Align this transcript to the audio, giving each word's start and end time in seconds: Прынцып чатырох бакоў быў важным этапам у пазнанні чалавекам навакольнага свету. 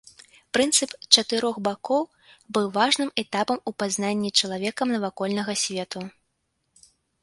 Прынцып 0.57 0.95
чатырох 1.17 1.59
бакоў 1.67 2.03
быў 2.59 2.71
важным 2.79 3.13
этапам 3.25 3.63
у 3.71 3.77
пазнанні 3.85 4.35
чалавекам 4.39 4.87
навакольнага 4.99 5.53
свету. 5.67 5.99